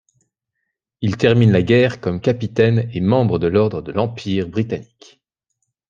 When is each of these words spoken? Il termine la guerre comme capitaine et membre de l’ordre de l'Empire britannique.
Il 1.01 1.15
termine 1.15 1.51
la 1.51 1.61
guerre 1.61 2.01
comme 2.01 2.21
capitaine 2.21 2.89
et 2.91 3.01
membre 3.01 3.37
de 3.37 3.45
l’ordre 3.45 3.83
de 3.83 3.91
l'Empire 3.91 4.49
britannique. 4.49 5.21